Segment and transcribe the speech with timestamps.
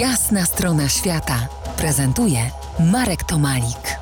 [0.00, 1.48] Jasna strona świata
[1.78, 2.38] prezentuje
[2.92, 3.98] Marek Tomalik.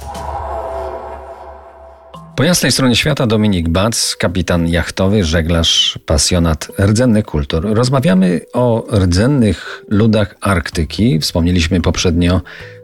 [2.37, 7.67] Po jasnej stronie świata Dominik Bac, kapitan jachtowy, żeglarz, pasjonat rdzennych kultur.
[7.75, 11.21] Rozmawiamy o rdzennych ludach Arktyki.
[11.21, 12.41] Wspomnieliśmy poprzednio,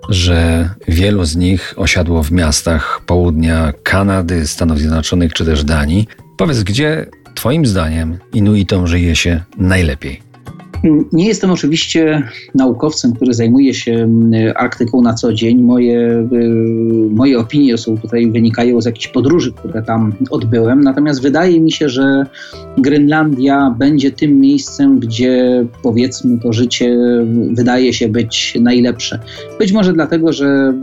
[0.09, 6.09] że wielu z nich osiadło w miastach południa Kanady, Stanów Zjednoczonych czy też Danii.
[6.37, 10.30] Powiedz, gdzie Twoim zdaniem Inuitom żyje się najlepiej?
[11.13, 12.23] Nie jestem oczywiście
[12.55, 15.63] naukowcem, który zajmuje się mm, Arktyką na co dzień.
[15.63, 20.81] Moje, y, moje opinie są tutaj wynikają z jakichś podróży, które tam odbyłem.
[20.81, 22.27] Natomiast wydaje mi się, że
[22.79, 26.97] Grenlandia będzie tym miejscem, gdzie powiedzmy to życie
[27.53, 29.19] wydaje się być najlepsze.
[29.59, 30.75] Być może dlatego, że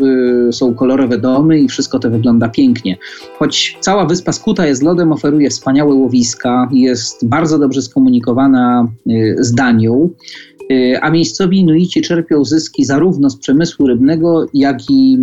[0.50, 2.98] y, są kolorowe domy i wszystko to wygląda pięknie.
[3.40, 9.54] Choć cała wyspa skuta jest lodem, oferuje wspaniałe łowiska, jest bardzo dobrze skomunikowana y, z
[9.54, 10.57] Danią 2001
[11.02, 15.18] a miejscowi Inuici czerpią zyski zarówno z przemysłu rybnego, jak i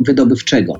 [0.00, 0.74] wydobywczego.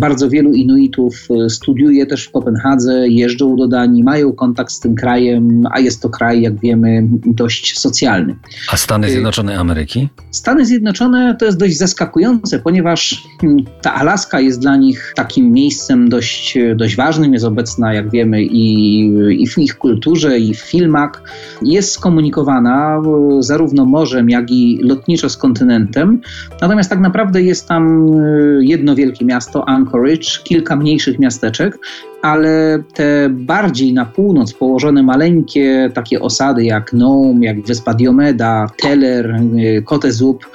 [0.00, 4.94] Bardzo wielu Inuitów y, studiuje też w Kopenhadze, jeżdżą do Danii, mają kontakt z tym
[4.94, 8.36] krajem, a jest to kraj, jak wiemy, dość socjalny.
[8.72, 10.08] A Stany Zjednoczone Ameryki?
[10.30, 16.08] Stany Zjednoczone to jest dość zaskakujące, ponieważ hmm, ta Alaska jest dla nich takim miejscem
[16.08, 19.00] dość, dość ważnym, jest obecna, jak wiemy, i,
[19.42, 21.22] i w ich kulturze, i w filmach.
[21.62, 23.01] Jest skomunikowana
[23.40, 26.20] zarówno morzem, jak i lotniczo z kontynentem.
[26.60, 31.78] Natomiast tak naprawdę jest tam e, jedno wielkie miasto, Anchorage, kilka mniejszych miasteczek,
[32.22, 39.30] ale te bardziej na północ położone maleńkie takie osady jak Nome, jak wyspa Diomeda, Teller,
[39.30, 40.46] e, Kotezup,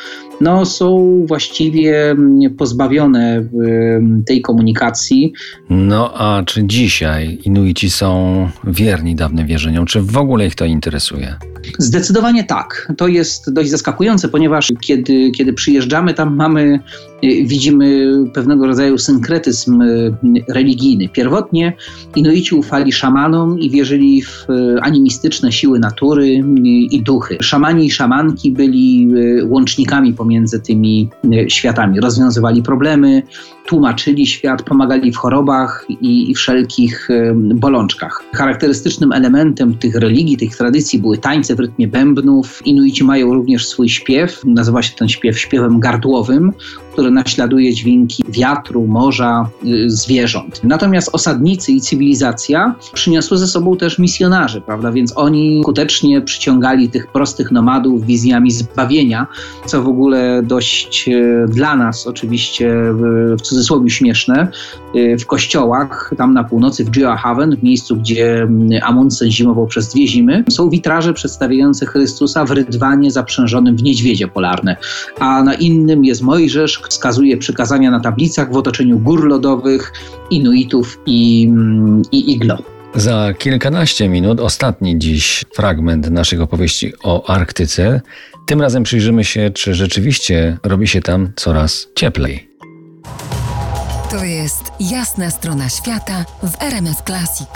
[0.41, 3.43] no, są właściwie mm, pozbawione
[4.25, 5.33] tej komunikacji.
[5.69, 9.85] No a czy dzisiaj Inuici są wierni dawnym wierzeniom?
[9.85, 11.35] Czy w ogóle ich to interesuje?
[11.77, 12.93] Zdecydowanie tak.
[12.97, 16.79] To jest dość zaskakujące, ponieważ kiedy, kiedy przyjeżdżamy, tam mamy,
[17.23, 20.13] y, widzimy pewnego rodzaju synkretyzm y,
[20.49, 21.09] religijny.
[21.09, 21.73] Pierwotnie
[22.15, 26.43] Inuici ufali szamanom i wierzyli w y, animistyczne siły natury
[26.91, 27.37] i duchy.
[27.41, 29.09] Szamani i szamanki byli
[29.43, 31.09] łącznikami pomiędzy tymi
[31.47, 31.99] światami.
[31.99, 33.23] Rozwiązywali problemy,
[33.67, 38.23] tłumaczyli świat, pomagali w chorobach i, i wszelkich bolączkach.
[38.33, 42.61] Charakterystycznym elementem tych religii, tych tradycji były tańce w rytmie bębnów.
[42.65, 46.53] Inuici mają również swój śpiew, nazywa się ten śpiew śpiewem gardłowym,
[46.97, 50.61] który naśladuje dźwięki wiatru, morza, y, zwierząt.
[50.63, 54.91] Natomiast osadnicy i cywilizacja przyniosły ze sobą też misjonarzy, prawda?
[54.91, 59.27] Więc oni skutecznie przyciągali tych prostych nomadów wizjami zbawienia,
[59.65, 62.73] co w ogóle dość y, dla nas oczywiście
[63.37, 64.47] w cudzysłowie śmieszne.
[64.95, 68.47] Y, w kościołach, tam na północy, w Haven, w miejscu, gdzie
[68.81, 74.77] Amundsen zimował przez dwie zimy, są witraże przedstawiające Chrystusa w rydwanie zaprzężonym w niedźwiedzie polarne,
[75.19, 79.93] a na innym jest Mojżesz, wskazuje przykazania na tablicach w otoczeniu gór lodowych,
[80.29, 82.57] Inuitów i, mm, i Iglo.
[82.95, 88.01] Za kilkanaście minut ostatni dziś fragment naszych opowieści o Arktyce.
[88.45, 92.49] Tym razem przyjrzymy się, czy rzeczywiście robi się tam coraz cieplej.
[94.11, 97.47] To jest jasna strona świata w RMS Classic.